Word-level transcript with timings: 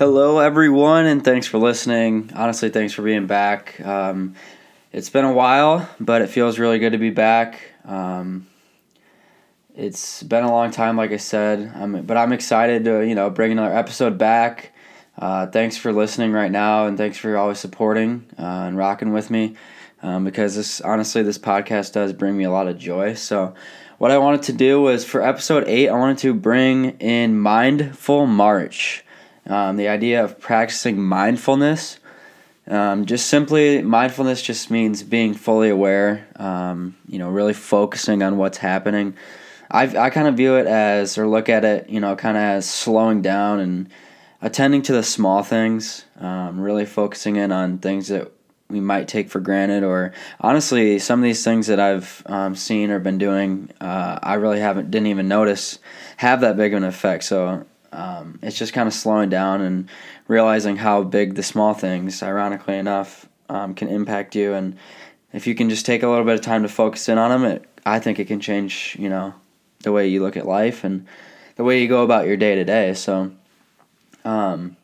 Hello, 0.00 0.38
everyone, 0.38 1.04
and 1.04 1.22
thanks 1.22 1.46
for 1.46 1.58
listening. 1.58 2.30
Honestly, 2.34 2.70
thanks 2.70 2.94
for 2.94 3.02
being 3.02 3.26
back. 3.26 3.78
Um, 3.82 4.34
it's 4.92 5.10
been 5.10 5.26
a 5.26 5.32
while, 5.34 5.90
but 6.00 6.22
it 6.22 6.30
feels 6.30 6.58
really 6.58 6.78
good 6.78 6.92
to 6.92 6.98
be 6.98 7.10
back. 7.10 7.60
Um, 7.84 8.46
it's 9.76 10.22
been 10.22 10.42
a 10.42 10.50
long 10.50 10.70
time, 10.70 10.96
like 10.96 11.12
I 11.12 11.18
said, 11.18 11.70
I'm, 11.74 12.06
but 12.06 12.16
I'm 12.16 12.32
excited 12.32 12.84
to 12.84 13.06
you 13.06 13.14
know 13.14 13.28
bring 13.28 13.52
another 13.52 13.76
episode 13.76 14.16
back. 14.16 14.72
Uh, 15.18 15.48
thanks 15.48 15.76
for 15.76 15.92
listening 15.92 16.32
right 16.32 16.50
now, 16.50 16.86
and 16.86 16.96
thanks 16.96 17.18
for 17.18 17.36
always 17.36 17.58
supporting 17.58 18.24
uh, 18.38 18.68
and 18.68 18.78
rocking 18.78 19.12
with 19.12 19.28
me. 19.28 19.54
Um, 20.02 20.24
because 20.24 20.56
this 20.56 20.80
honestly, 20.80 21.22
this 21.22 21.36
podcast 21.36 21.92
does 21.92 22.14
bring 22.14 22.38
me 22.38 22.44
a 22.44 22.50
lot 22.50 22.68
of 22.68 22.78
joy. 22.78 23.12
So, 23.12 23.52
what 23.98 24.10
I 24.10 24.16
wanted 24.16 24.44
to 24.44 24.54
do 24.54 24.80
was 24.80 25.04
for 25.04 25.20
episode 25.20 25.68
eight, 25.68 25.90
I 25.90 25.92
wanted 25.92 26.16
to 26.20 26.32
bring 26.32 26.92
in 27.00 27.38
mindful 27.38 28.24
March. 28.26 29.04
Um, 29.50 29.76
the 29.76 29.88
idea 29.88 30.22
of 30.22 30.38
practicing 30.38 31.02
mindfulness. 31.02 31.98
Um, 32.68 33.04
just 33.04 33.26
simply, 33.26 33.82
mindfulness 33.82 34.42
just 34.42 34.70
means 34.70 35.02
being 35.02 35.34
fully 35.34 35.70
aware, 35.70 36.28
um, 36.36 36.94
you 37.08 37.18
know, 37.18 37.28
really 37.28 37.52
focusing 37.52 38.22
on 38.22 38.36
what's 38.36 38.58
happening. 38.58 39.16
I, 39.68 39.84
I 39.96 40.10
kind 40.10 40.28
of 40.28 40.36
view 40.36 40.54
it 40.54 40.68
as, 40.68 41.18
or 41.18 41.26
look 41.26 41.48
at 41.48 41.64
it, 41.64 41.88
you 41.88 41.98
know, 41.98 42.14
kind 42.14 42.36
of 42.36 42.42
as 42.44 42.70
slowing 42.70 43.22
down 43.22 43.58
and 43.58 43.88
attending 44.40 44.82
to 44.82 44.92
the 44.92 45.02
small 45.02 45.42
things, 45.42 46.04
um, 46.20 46.60
really 46.60 46.86
focusing 46.86 47.34
in 47.34 47.50
on 47.50 47.78
things 47.78 48.06
that 48.06 48.30
we 48.68 48.78
might 48.80 49.08
take 49.08 49.30
for 49.30 49.40
granted, 49.40 49.82
or 49.82 50.12
honestly, 50.40 51.00
some 51.00 51.18
of 51.18 51.24
these 51.24 51.42
things 51.42 51.66
that 51.66 51.80
I've 51.80 52.22
um, 52.26 52.54
seen 52.54 52.92
or 52.92 53.00
been 53.00 53.18
doing, 53.18 53.70
uh, 53.80 54.20
I 54.22 54.34
really 54.34 54.60
haven't, 54.60 54.92
didn't 54.92 55.08
even 55.08 55.26
notice 55.26 55.80
have 56.18 56.40
that 56.42 56.56
big 56.56 56.72
of 56.72 56.78
an 56.78 56.84
effect. 56.84 57.24
So 57.24 57.66
um, 57.92 58.38
it's 58.42 58.58
just 58.58 58.72
kind 58.72 58.86
of 58.86 58.94
slowing 58.94 59.28
down 59.28 59.60
and 59.60 59.88
realizing 60.28 60.76
how 60.76 61.02
big 61.02 61.34
the 61.34 61.42
small 61.42 61.74
things, 61.74 62.22
ironically 62.22 62.76
enough, 62.76 63.28
um, 63.48 63.74
can 63.74 63.88
impact 63.88 64.34
you. 64.34 64.54
And 64.54 64.76
if 65.32 65.46
you 65.46 65.54
can 65.54 65.68
just 65.68 65.86
take 65.86 66.02
a 66.02 66.08
little 66.08 66.24
bit 66.24 66.34
of 66.34 66.40
time 66.40 66.62
to 66.62 66.68
focus 66.68 67.08
in 67.08 67.18
on 67.18 67.30
them, 67.30 67.50
it, 67.50 67.64
I 67.84 67.98
think 67.98 68.18
it 68.18 68.26
can 68.26 68.40
change, 68.40 68.96
you 68.98 69.08
know, 69.08 69.34
the 69.82 69.92
way 69.92 70.06
you 70.06 70.22
look 70.22 70.36
at 70.36 70.46
life 70.46 70.84
and 70.84 71.06
the 71.56 71.64
way 71.64 71.80
you 71.80 71.88
go 71.88 72.02
about 72.02 72.26
your 72.26 72.36
day 72.36 72.54
to 72.54 72.64
day. 72.64 72.94
So, 72.94 73.32
um, 74.24 74.76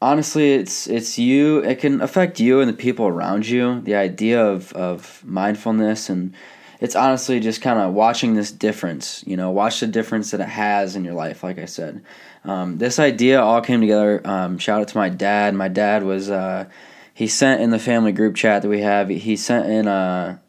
honestly, 0.00 0.52
it's 0.52 0.86
it's 0.86 1.18
you. 1.18 1.58
It 1.58 1.80
can 1.80 2.00
affect 2.00 2.40
you 2.40 2.60
and 2.60 2.68
the 2.68 2.74
people 2.74 3.06
around 3.06 3.48
you. 3.48 3.80
The 3.80 3.94
idea 3.94 4.44
of 4.44 4.72
of 4.74 5.24
mindfulness 5.24 6.08
and 6.08 6.34
it's 6.80 6.96
honestly 6.96 7.40
just 7.40 7.60
kind 7.60 7.78
of 7.78 7.92
watching 7.92 8.34
this 8.34 8.50
difference, 8.50 9.22
you 9.26 9.36
know, 9.36 9.50
watch 9.50 9.80
the 9.80 9.86
difference 9.86 10.30
that 10.30 10.40
it 10.40 10.48
has 10.48 10.96
in 10.96 11.04
your 11.04 11.14
life, 11.14 11.42
like 11.42 11.58
I 11.58 11.66
said. 11.66 12.02
Um, 12.44 12.78
this 12.78 12.98
idea 12.98 13.40
all 13.40 13.60
came 13.60 13.80
together. 13.82 14.22
Um, 14.24 14.58
shout 14.58 14.80
out 14.80 14.88
to 14.88 14.96
my 14.96 15.10
dad. 15.10 15.54
My 15.54 15.68
dad 15.68 16.02
was, 16.04 16.30
uh, 16.30 16.66
he 17.12 17.26
sent 17.26 17.60
in 17.60 17.70
the 17.70 17.78
family 17.78 18.12
group 18.12 18.34
chat 18.34 18.62
that 18.62 18.68
we 18.68 18.80
have, 18.80 19.10
he 19.10 19.36
sent 19.36 19.68
in 19.68 19.86
a, 19.86 20.40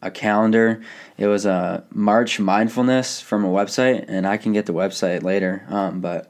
a 0.00 0.10
calendar. 0.10 0.80
It 1.18 1.26
was 1.26 1.44
a 1.44 1.84
March 1.92 2.38
mindfulness 2.38 3.20
from 3.20 3.44
a 3.44 3.48
website, 3.48 4.04
and 4.08 4.26
I 4.26 4.36
can 4.36 4.52
get 4.52 4.66
the 4.66 4.72
website 4.72 5.22
later. 5.22 5.66
Um, 5.68 6.00
but 6.00 6.28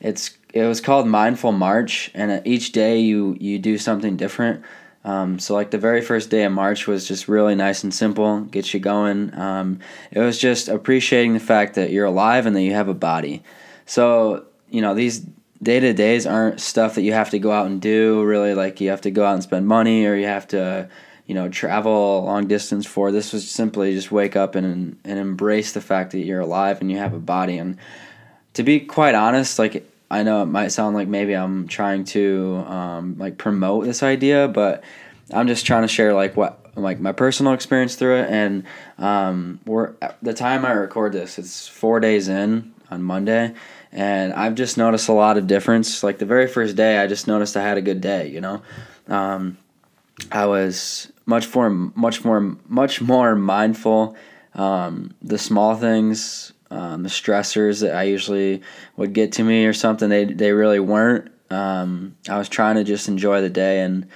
it's 0.00 0.36
it 0.54 0.64
was 0.64 0.80
called 0.80 1.06
Mindful 1.06 1.52
March, 1.52 2.10
and 2.14 2.46
each 2.46 2.72
day 2.72 3.00
you 3.00 3.36
you 3.40 3.58
do 3.58 3.78
something 3.78 4.16
different. 4.16 4.62
Um, 5.04 5.38
so 5.38 5.54
like 5.54 5.70
the 5.70 5.78
very 5.78 6.02
first 6.02 6.28
day 6.28 6.44
of 6.44 6.52
March 6.52 6.86
was 6.86 7.06
just 7.06 7.28
really 7.28 7.54
nice 7.54 7.82
and 7.82 7.94
simple, 7.94 8.40
get 8.40 8.74
you 8.74 8.80
going. 8.80 9.32
Um, 9.34 9.80
it 10.10 10.18
was 10.18 10.38
just 10.38 10.68
appreciating 10.68 11.34
the 11.34 11.40
fact 11.40 11.74
that 11.74 11.90
you're 11.90 12.06
alive 12.06 12.46
and 12.46 12.54
that 12.56 12.62
you 12.62 12.74
have 12.74 12.88
a 12.88 12.94
body. 12.94 13.42
So 13.86 14.44
you 14.70 14.82
know 14.82 14.94
these 14.94 15.24
day 15.62 15.80
to 15.80 15.92
days 15.92 16.26
aren't 16.26 16.60
stuff 16.60 16.94
that 16.94 17.02
you 17.02 17.12
have 17.12 17.30
to 17.30 17.38
go 17.38 17.50
out 17.52 17.66
and 17.66 17.80
do. 17.80 18.22
Really, 18.22 18.54
like 18.54 18.80
you 18.80 18.90
have 18.90 19.00
to 19.02 19.10
go 19.10 19.24
out 19.24 19.34
and 19.34 19.42
spend 19.42 19.66
money 19.66 20.06
or 20.06 20.14
you 20.14 20.26
have 20.26 20.48
to 20.48 20.88
you 21.26 21.34
know 21.34 21.48
travel 21.48 22.24
long 22.24 22.48
distance 22.48 22.86
for. 22.86 23.12
This 23.12 23.32
was 23.32 23.48
simply 23.48 23.94
just 23.94 24.10
wake 24.10 24.36
up 24.36 24.54
and 24.54 24.98
and 25.04 25.18
embrace 25.18 25.72
the 25.72 25.80
fact 25.80 26.12
that 26.12 26.24
you're 26.24 26.40
alive 26.40 26.80
and 26.80 26.90
you 26.90 26.98
have 26.98 27.14
a 27.14 27.20
body. 27.20 27.56
And 27.58 27.78
to 28.54 28.62
be 28.62 28.80
quite 28.80 29.14
honest, 29.14 29.58
like 29.58 29.88
I 30.10 30.22
know 30.22 30.42
it 30.42 30.46
might 30.46 30.68
sound 30.68 30.96
like 30.96 31.08
maybe 31.08 31.34
I'm 31.34 31.68
trying 31.68 32.04
to 32.06 32.64
um, 32.66 33.16
like 33.18 33.36
promote 33.36 33.84
this 33.84 34.02
idea, 34.02 34.48
but 34.48 34.82
I'm 35.32 35.46
just 35.46 35.66
trying 35.66 35.82
to 35.82 35.88
share 35.88 36.14
like 36.14 36.36
what 36.36 36.64
like 36.76 37.00
my 37.00 37.12
personal 37.12 37.52
experience 37.52 37.96
through 37.96 38.18
it. 38.18 38.30
And 38.30 38.64
um, 38.98 39.60
we're 39.66 39.94
the 40.22 40.32
time 40.32 40.64
I 40.64 40.72
record 40.72 41.12
this, 41.12 41.38
it's 41.38 41.68
four 41.68 42.00
days 42.00 42.28
in 42.28 42.72
on 42.90 43.02
Monday, 43.02 43.52
and 43.92 44.32
I've 44.32 44.54
just 44.54 44.78
noticed 44.78 45.08
a 45.08 45.12
lot 45.12 45.36
of 45.36 45.46
difference. 45.46 46.02
Like 46.02 46.18
the 46.18 46.26
very 46.26 46.46
first 46.46 46.76
day, 46.76 46.98
I 46.98 47.06
just 47.06 47.26
noticed 47.26 47.56
I 47.56 47.62
had 47.62 47.76
a 47.76 47.82
good 47.82 48.00
day. 48.00 48.28
You 48.28 48.40
know, 48.40 48.62
um, 49.08 49.58
I 50.32 50.46
was 50.46 51.12
much 51.26 51.54
more, 51.54 51.68
much 51.68 52.24
more, 52.24 52.56
much 52.66 53.02
more 53.02 53.34
mindful. 53.34 54.16
Um, 54.54 55.14
the 55.22 55.38
small 55.38 55.76
things 55.76 56.52
um, 56.70 57.02
the 57.02 57.08
stressors 57.08 57.80
that 57.80 57.94
I 57.94 58.04
usually 58.04 58.62
would 58.96 59.12
get 59.12 59.32
to 59.32 59.44
me 59.44 59.66
or 59.66 59.72
something, 59.72 60.08
they 60.08 60.24
they 60.24 60.52
really 60.52 60.80
weren't. 60.80 61.30
Um, 61.50 62.16
I 62.28 62.36
was 62.36 62.48
trying 62.48 62.76
to 62.76 62.84
just 62.84 63.08
enjoy 63.08 63.40
the 63.40 63.48
day 63.48 63.80
and 63.80 64.06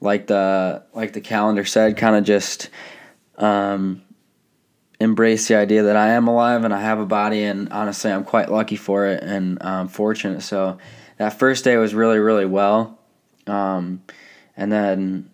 like 0.00 0.26
the 0.28 0.84
like 0.94 1.12
the 1.12 1.20
calendar 1.20 1.64
said, 1.64 1.96
kind 1.96 2.16
of 2.16 2.24
just 2.24 2.70
um, 3.38 4.02
embrace 5.00 5.48
the 5.48 5.56
idea 5.56 5.84
that 5.84 5.96
I 5.96 6.10
am 6.10 6.28
alive 6.28 6.64
and 6.64 6.72
I 6.72 6.80
have 6.80 7.00
a 7.00 7.06
body, 7.06 7.42
and 7.44 7.68
honestly, 7.72 8.12
I'm 8.12 8.24
quite 8.24 8.50
lucky 8.50 8.76
for 8.76 9.06
it 9.06 9.22
and 9.22 9.60
um, 9.62 9.88
fortunate. 9.88 10.42
So 10.42 10.78
that 11.18 11.38
first 11.38 11.64
day 11.64 11.76
was 11.76 11.94
really 11.94 12.18
really 12.18 12.46
well, 12.46 12.98
um, 13.46 14.02
and 14.56 14.70
then 14.70 15.30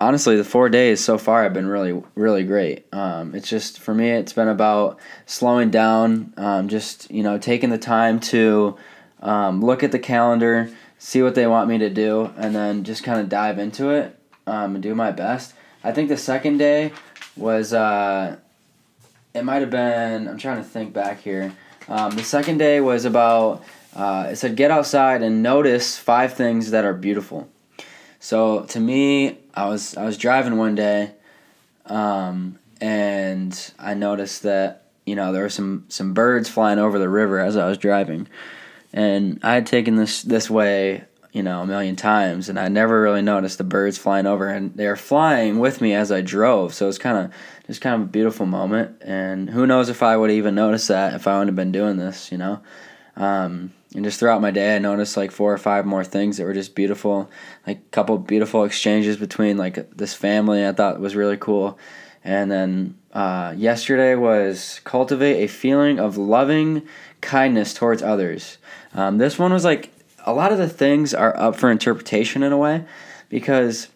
honestly, 0.00 0.36
the 0.36 0.44
four 0.44 0.68
days 0.68 1.02
so 1.02 1.18
far 1.18 1.42
have 1.42 1.52
been 1.52 1.66
really, 1.66 2.02
really 2.14 2.44
great. 2.44 2.86
Um, 2.92 3.34
it's 3.34 3.48
just 3.48 3.80
for 3.80 3.94
me, 3.94 4.10
it's 4.10 4.32
been 4.32 4.48
about 4.48 4.98
slowing 5.24 5.70
down, 5.70 6.34
um, 6.36 6.68
just 6.68 7.10
you 7.10 7.22
know, 7.22 7.38
taking 7.38 7.70
the 7.70 7.78
time 7.78 8.20
to 8.20 8.76
um, 9.22 9.64
look 9.64 9.82
at 9.82 9.92
the 9.92 9.98
calendar, 9.98 10.70
see 10.98 11.22
what 11.22 11.34
they 11.34 11.46
want 11.46 11.68
me 11.68 11.78
to 11.78 11.90
do, 11.90 12.32
and 12.36 12.54
then 12.54 12.84
just 12.84 13.02
kind 13.02 13.20
of 13.20 13.28
dive 13.28 13.58
into 13.58 13.90
it 13.90 14.18
um, 14.46 14.74
and 14.74 14.82
do 14.82 14.94
my 14.94 15.10
best. 15.10 15.54
I 15.82 15.92
think 15.92 16.08
the 16.08 16.16
second 16.16 16.58
day 16.58 16.92
was 17.36 17.72
uh, 17.72 18.36
it 19.34 19.44
might 19.44 19.60
have 19.60 19.70
been. 19.70 20.28
I'm 20.28 20.38
trying 20.38 20.58
to 20.58 20.64
think 20.64 20.92
back 20.92 21.20
here. 21.20 21.54
Um, 21.88 22.12
the 22.12 22.24
second 22.24 22.58
day 22.58 22.80
was 22.80 23.04
about. 23.04 23.62
Uh, 23.94 24.28
it 24.30 24.36
said 24.36 24.56
get 24.56 24.70
outside 24.70 25.22
and 25.22 25.42
notice 25.42 25.96
five 25.96 26.34
things 26.34 26.70
that 26.70 26.84
are 26.84 26.92
beautiful. 26.92 27.48
So 28.20 28.64
to 28.64 28.78
me, 28.78 29.38
I 29.56 29.66
was 29.68 29.96
I 29.96 30.04
was 30.04 30.18
driving 30.18 30.58
one 30.58 30.74
day, 30.74 31.12
um, 31.86 32.58
and 32.80 33.72
I 33.78 33.94
noticed 33.94 34.42
that 34.42 34.82
you 35.06 35.16
know 35.16 35.32
there 35.32 35.42
were 35.42 35.48
some 35.48 35.86
some 35.88 36.12
birds 36.12 36.48
flying 36.48 36.78
over 36.78 36.98
the 36.98 37.08
river 37.08 37.40
as 37.40 37.56
I 37.56 37.66
was 37.66 37.78
driving, 37.78 38.28
and 38.92 39.40
I 39.42 39.54
had 39.54 39.66
taken 39.66 39.96
this 39.96 40.22
this 40.22 40.50
way 40.50 41.04
you 41.32 41.42
know 41.42 41.62
a 41.62 41.66
million 41.66 41.96
times, 41.96 42.50
and 42.50 42.60
I 42.60 42.68
never 42.68 43.00
really 43.00 43.22
noticed 43.22 43.56
the 43.56 43.64
birds 43.64 43.96
flying 43.96 44.26
over, 44.26 44.48
and 44.48 44.74
they 44.74 44.86
were 44.86 44.96
flying 44.96 45.58
with 45.58 45.80
me 45.80 45.94
as 45.94 46.12
I 46.12 46.20
drove. 46.20 46.74
So 46.74 46.86
it's 46.88 46.98
kind 46.98 47.16
of 47.16 47.32
just 47.66 47.80
kind 47.80 47.94
of 48.02 48.08
a 48.08 48.10
beautiful 48.10 48.44
moment, 48.44 49.00
and 49.00 49.48
who 49.48 49.66
knows 49.66 49.88
if 49.88 50.02
I 50.02 50.18
would 50.18 50.30
even 50.30 50.54
notice 50.54 50.86
that 50.88 51.14
if 51.14 51.26
I 51.26 51.32
wouldn't 51.32 51.48
have 51.48 51.56
been 51.56 51.72
doing 51.72 51.96
this, 51.96 52.30
you 52.30 52.36
know. 52.36 52.60
Um, 53.16 53.72
and 53.94 54.04
just 54.04 54.20
throughout 54.20 54.42
my 54.42 54.50
day, 54.50 54.76
I 54.76 54.78
noticed 54.78 55.16
like 55.16 55.30
four 55.30 55.52
or 55.52 55.58
five 55.58 55.86
more 55.86 56.04
things 56.04 56.36
that 56.36 56.44
were 56.44 56.52
just 56.52 56.74
beautiful, 56.74 57.30
like 57.66 57.78
a 57.78 57.90
couple 57.90 58.18
beautiful 58.18 58.64
exchanges 58.64 59.16
between 59.16 59.56
like 59.56 59.96
this 59.96 60.14
family. 60.14 60.66
I 60.66 60.72
thought 60.72 61.00
was 61.00 61.16
really 61.16 61.38
cool, 61.38 61.78
and 62.22 62.50
then 62.50 62.98
uh, 63.12 63.54
yesterday 63.56 64.14
was 64.14 64.80
cultivate 64.84 65.42
a 65.42 65.46
feeling 65.46 65.98
of 65.98 66.18
loving 66.18 66.82
kindness 67.22 67.72
towards 67.72 68.02
others. 68.02 68.58
Um, 68.92 69.16
this 69.16 69.38
one 69.38 69.52
was 69.52 69.64
like 69.64 69.92
a 70.26 70.34
lot 70.34 70.52
of 70.52 70.58
the 70.58 70.68
things 70.68 71.14
are 71.14 71.34
up 71.38 71.56
for 71.56 71.70
interpretation 71.70 72.42
in 72.42 72.52
a 72.52 72.58
way, 72.58 72.84
because 73.30 73.88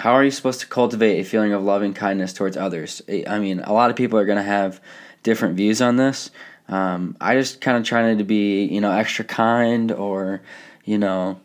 how 0.00 0.12
are 0.12 0.24
you 0.24 0.30
supposed 0.30 0.60
to 0.60 0.66
cultivate 0.66 1.18
a 1.18 1.24
feeling 1.24 1.52
of 1.52 1.62
loving 1.62 1.92
kindness 1.92 2.32
towards 2.32 2.56
others? 2.56 3.02
I 3.26 3.40
mean, 3.40 3.60
a 3.60 3.72
lot 3.72 3.90
of 3.90 3.96
people 3.96 4.18
are 4.18 4.24
going 4.24 4.38
to 4.38 4.42
have 4.44 4.80
different 5.28 5.56
views 5.56 5.82
on 5.82 5.96
this. 5.96 6.30
Um, 6.68 7.16
I 7.20 7.34
just 7.34 7.60
kind 7.60 7.76
of 7.76 7.84
trying 7.84 8.16
to 8.16 8.24
be, 8.24 8.64
you 8.64 8.80
know, 8.80 8.90
extra 8.90 9.24
kind 9.24 9.92
or, 9.92 10.40
you 10.84 10.96
know, 10.96 11.38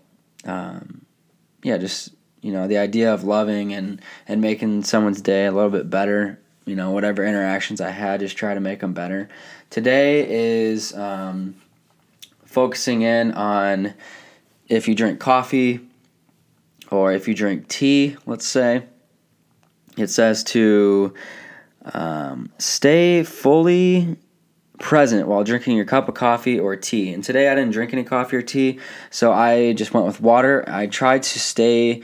um, 0.45 1.05
yeah, 1.63 1.77
just 1.77 2.13
you 2.41 2.51
know, 2.51 2.67
the 2.67 2.77
idea 2.77 3.13
of 3.13 3.23
loving 3.23 3.73
and 3.73 4.01
and 4.27 4.41
making 4.41 4.83
someone's 4.83 5.21
day 5.21 5.45
a 5.45 5.51
little 5.51 5.69
bit 5.69 5.89
better. 5.89 6.39
You 6.65 6.77
know, 6.77 6.91
whatever 6.91 7.25
interactions 7.25 7.81
I 7.81 7.89
had, 7.89 8.21
just 8.21 8.37
try 8.37 8.53
to 8.53 8.61
make 8.61 8.79
them 8.79 8.93
better. 8.93 9.27
Today 9.69 10.25
is 10.29 10.93
um, 10.93 11.55
focusing 12.45 13.01
in 13.01 13.33
on 13.33 13.93
if 14.69 14.87
you 14.87 14.95
drink 14.95 15.19
coffee 15.19 15.81
or 16.89 17.11
if 17.11 17.27
you 17.27 17.33
drink 17.33 17.67
tea, 17.67 18.15
let's 18.25 18.47
say. 18.47 18.83
It 19.97 20.07
says 20.07 20.43
to 20.45 21.13
um, 21.85 22.51
stay 22.59 23.23
fully 23.23 24.17
present 24.79 25.27
while 25.27 25.43
drinking 25.43 25.75
your 25.75 25.85
cup 25.85 26.07
of 26.07 26.15
coffee 26.15 26.59
or 26.59 26.75
tea. 26.75 27.13
And 27.13 27.23
today 27.23 27.49
I 27.49 27.55
didn't 27.55 27.71
drink 27.71 27.93
any 27.93 28.03
coffee 28.03 28.37
or 28.37 28.41
tea, 28.41 28.79
so 29.09 29.31
I 29.31 29.73
just 29.73 29.93
went 29.93 30.05
with 30.05 30.21
water. 30.21 30.63
I 30.67 30.87
tried 30.87 31.23
to 31.23 31.39
stay 31.39 32.01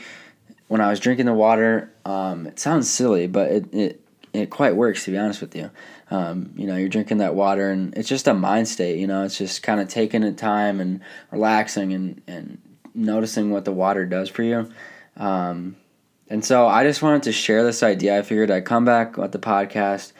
when 0.67 0.81
I 0.81 0.89
was 0.89 0.99
drinking 0.99 1.25
the 1.25 1.33
water. 1.33 1.91
Um, 2.05 2.47
it 2.47 2.59
sounds 2.59 2.89
silly, 2.89 3.27
but 3.27 3.51
it, 3.51 3.73
it 3.73 4.01
it 4.31 4.49
quite 4.51 4.75
works 4.75 5.05
to 5.05 5.11
be 5.11 5.17
honest 5.17 5.41
with 5.41 5.55
you. 5.55 5.71
Um, 6.11 6.53
you 6.55 6.67
know, 6.67 6.75
you're 6.75 6.89
drinking 6.89 7.17
that 7.17 7.35
water, 7.35 7.69
and 7.69 7.95
it's 7.95 8.09
just 8.09 8.27
a 8.27 8.33
mind 8.33 8.67
state. 8.67 8.97
You 8.97 9.07
know, 9.07 9.23
it's 9.23 9.37
just 9.37 9.63
kind 9.63 9.79
of 9.79 9.87
taking 9.87 10.21
the 10.21 10.31
time 10.31 10.79
and 10.79 11.01
relaxing 11.31 11.93
and 11.93 12.21
and 12.27 12.61
noticing 12.93 13.51
what 13.51 13.65
the 13.65 13.71
water 13.71 14.05
does 14.05 14.29
for 14.29 14.43
you. 14.43 14.71
Um, 15.17 15.75
and 16.29 16.45
so 16.45 16.67
I 16.67 16.83
just 16.83 17.01
wanted 17.01 17.23
to 17.23 17.31
share 17.31 17.63
this 17.63 17.81
idea. 17.83 18.17
I 18.17 18.21
figured 18.21 18.51
I'd 18.51 18.65
come 18.65 18.85
back 18.85 19.17
with 19.17 19.31
the 19.31 19.39
podcast, 19.39 20.13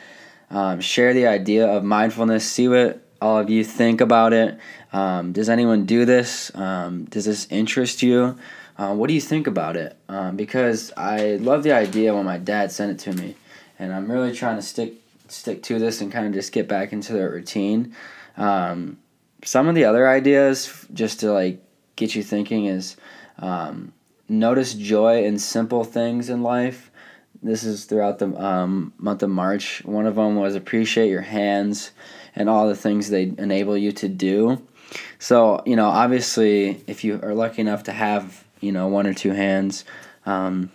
um, 0.49 0.81
share 0.81 1.13
the 1.13 1.27
idea 1.27 1.67
of 1.67 1.83
mindfulness, 1.83 2.49
see 2.49 2.67
what 2.67 3.01
all 3.21 3.37
of 3.37 3.49
you 3.49 3.63
think 3.63 4.01
about 4.01 4.33
it. 4.33 4.57
Um, 4.91 5.31
does 5.31 5.49
anyone 5.49 5.85
do 5.85 6.05
this? 6.05 6.53
Um, 6.55 7.05
does 7.05 7.25
this 7.25 7.47
interest 7.51 8.01
you? 8.01 8.37
Uh, 8.77 8.93
what 8.95 9.07
do 9.07 9.13
you 9.13 9.21
think 9.21 9.45
about 9.45 9.75
it? 9.75 9.97
Um, 10.07 10.35
because 10.35 10.91
I 10.95 11.35
love 11.35 11.63
the 11.63 11.73
idea 11.73 12.15
when 12.15 12.25
my 12.25 12.37
dad 12.37 12.71
sent 12.71 12.91
it 12.91 12.99
to 13.11 13.21
me, 13.21 13.35
and 13.77 13.93
I'm 13.93 14.09
really 14.09 14.33
trying 14.33 14.55
to 14.55 14.61
stick 14.61 14.93
stick 15.27 15.61
to 15.61 15.77
this 15.77 16.01
and 16.01 16.11
kind 16.11 16.25
of 16.25 16.33
just 16.33 16.51
get 16.51 16.67
back 16.67 16.91
into 16.91 17.13
the 17.13 17.29
routine. 17.29 17.95
Um, 18.37 18.97
some 19.43 19.67
of 19.67 19.75
the 19.75 19.85
other 19.85 20.07
ideas, 20.07 20.87
just 20.93 21.19
to 21.19 21.31
like 21.31 21.61
get 21.95 22.15
you 22.15 22.23
thinking, 22.23 22.65
is 22.65 22.95
um, 23.37 23.93
notice 24.29 24.73
joy 24.73 25.25
in 25.25 25.39
simple 25.39 25.83
things 25.83 26.29
in 26.29 26.43
life. 26.43 26.91
This 27.41 27.63
is 27.63 27.85
throughout 27.85 28.19
the 28.19 28.27
um, 28.41 28.93
month 28.97 29.23
of 29.23 29.29
March. 29.29 29.83
One 29.85 30.05
of 30.05 30.15
them 30.15 30.35
was 30.35 30.55
appreciate 30.55 31.09
your 31.09 31.21
hands 31.21 31.91
and 32.35 32.49
all 32.49 32.67
the 32.67 32.75
things 32.75 33.09
they 33.09 33.33
enable 33.37 33.77
you 33.77 33.91
to 33.93 34.07
do. 34.07 34.61
So, 35.19 35.61
you 35.65 35.75
know, 35.75 35.87
obviously, 35.87 36.83
if 36.87 37.03
you 37.03 37.19
are 37.21 37.33
lucky 37.33 37.61
enough 37.61 37.83
to 37.83 37.91
have, 37.91 38.43
you 38.59 38.71
know, 38.71 38.87
one 38.87 39.07
or 39.07 39.13
two 39.13 39.31
hands, 39.31 39.85
um, 40.25 40.71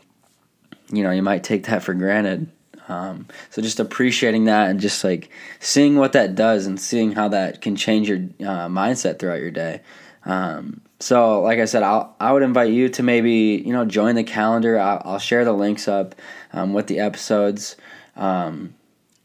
you 0.93 1.03
know, 1.03 1.11
you 1.11 1.23
might 1.23 1.45
take 1.45 1.67
that 1.67 1.83
for 1.83 1.95
granted. 1.95 2.51
Um, 2.89 3.29
so 3.51 3.63
just 3.63 3.81
appreciating 3.81 4.45
that 4.45 4.69
and 4.69 4.79
just 4.79 5.03
like 5.05 5.31
seeing 5.59 5.97
what 5.97 6.13
that 6.13 6.35
does 6.35 6.67
and 6.67 6.79
seeing 6.79 7.13
how 7.13 7.29
that 7.29 7.63
can 7.63 7.77
change 7.77 8.09
your 8.09 8.19
uh, 8.41 8.69
mindset 8.69 9.19
throughout 9.19 9.41
your 9.41 9.51
day. 9.51 9.81
Um, 10.27 10.83
so, 11.05 11.43
like 11.43 11.59
I 11.59 11.67
said, 11.67 11.83
I'll, 11.83 12.17
I 12.19 12.33
would 12.33 12.43
invite 12.43 12.73
you 12.73 12.89
to 12.89 13.03
maybe 13.03 13.63
you 13.63 13.75
know 13.75 13.85
join 13.85 14.15
the 14.15 14.25
calendar. 14.25 14.81
I'll, 14.81 15.03
I'll 15.05 15.19
share 15.19 15.45
the 15.45 15.53
links 15.53 15.87
up 15.87 16.15
um, 16.55 16.73
with 16.73 16.87
the 16.87 17.01
episodes. 17.01 17.77
Um, 18.17 18.75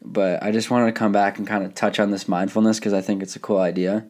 but 0.02 0.44
I 0.44 0.52
just 0.52 0.70
wanted 0.70 0.88
to 0.88 0.92
come 0.92 1.14
back 1.14 1.38
and 1.38 1.48
kind 1.48 1.64
of 1.64 1.74
touch 1.76 1.98
on 2.02 2.12
this 2.12 2.28
mindfulness 2.28 2.80
because 2.80 2.92
I 2.92 3.00
think 3.00 3.24
it's 3.24 3.38
a 3.38 3.40
cool 3.40 3.60
idea. 3.60 4.06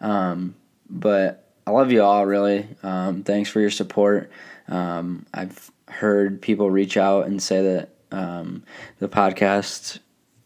Um, 0.00 0.54
but 0.88 1.46
I 1.66 1.72
love 1.72 1.92
you 1.92 2.02
all 2.02 2.24
really. 2.24 2.68
Um, 2.82 3.22
thanks 3.22 3.50
for 3.50 3.60
your 3.60 3.70
support. 3.70 4.30
Um, 4.68 5.26
I've 5.34 5.70
heard 5.88 6.40
people 6.40 6.70
reach 6.70 6.96
out 6.96 7.26
and 7.26 7.42
say 7.42 7.62
that 7.62 7.90
um, 8.12 8.62
the 8.98 9.10
podcast 9.10 9.98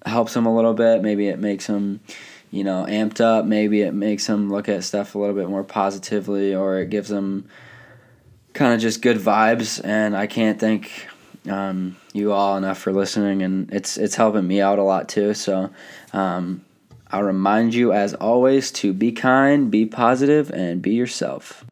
helps 0.05 0.35
them 0.35 0.47
a 0.47 0.55
little 0.57 0.75
bit. 0.75 1.03
Maybe 1.03 1.29
it 1.29 1.39
makes 1.39 1.69
them 1.69 2.01
you 2.51 2.65
know, 2.65 2.87
amped 2.89 3.21
up. 3.21 3.45
Maybe 3.45 3.83
it 3.83 3.93
makes 3.93 4.27
them 4.27 4.51
look 4.51 4.69
at 4.69 4.85
stuff 4.85 5.15
a 5.15 5.19
little 5.19 5.35
bit 5.35 5.49
more 5.49 5.65
positively, 5.65 6.55
or 6.55 6.79
it 6.79 6.91
gives 6.91 7.09
them 7.09 7.49
kind 8.53 8.75
of 8.75 8.81
just 8.81 9.03
good 9.03 9.19
vibes. 9.19 9.81
And 9.85 10.17
I 10.17 10.27
can't 10.27 10.59
thank 10.59 11.09
um, 11.49 11.97
you 12.13 12.33
all 12.33 12.57
enough 12.57 12.79
for 12.79 12.93
listening, 12.93 13.43
and 13.43 13.73
it's 13.73 13.97
it's 13.97 14.15
helping 14.15 14.47
me 14.47 14.61
out 14.61 14.79
a 14.79 14.83
lot 14.83 15.09
too. 15.09 15.35
So 15.35 15.71
um, 16.13 16.65
I'll 17.11 17.23
remind 17.23 17.75
you, 17.75 17.93
as 17.93 18.15
always, 18.15 18.71
to 18.73 18.93
be 18.93 19.13
kind, 19.13 19.71
be 19.71 19.87
positive, 19.87 20.51
and 20.51 20.83
be 20.83 20.93
yourself. 20.93 21.65